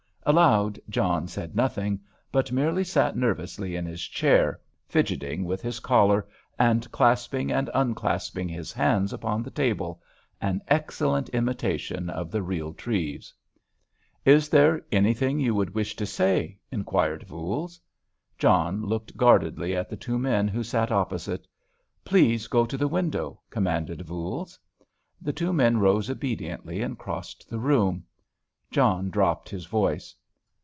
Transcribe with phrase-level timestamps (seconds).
[0.23, 1.99] Aloud John said nothing,
[2.31, 6.27] but merely sat nervously in his chair, fidgeting with his collar,
[6.59, 13.33] and clasping and unclasping his hands upon the table—an excellent imitation of the real Treves.
[14.23, 17.79] "Is there anything you would wish to say?" inquired Voules.
[18.37, 21.47] John looked guardedly at the two men who sat opposite.
[22.05, 24.59] "Please go to the window," commanded Voules.
[25.19, 28.03] The two men rose obediently and crossed the room.
[28.73, 30.15] John dropped his voice.